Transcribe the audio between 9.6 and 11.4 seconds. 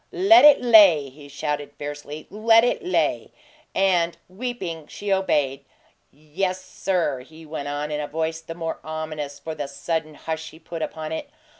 sudden hush he put upon it.